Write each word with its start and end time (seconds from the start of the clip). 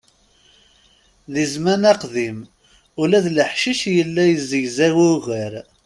Di 1.33 1.43
zzman 1.51 1.83
aqdim, 1.91 2.37
ula 3.01 3.17
d 3.25 3.27
leḥcic 3.37 3.81
yella 3.95 4.23
zegzaw 4.49 4.97
ugar. 5.11 5.53